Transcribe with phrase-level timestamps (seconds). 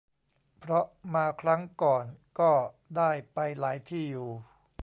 [0.59, 2.05] เพราะมาครั้งก่อน
[2.39, 2.51] ก็
[2.97, 4.29] ได้ไปหลายที่อยู่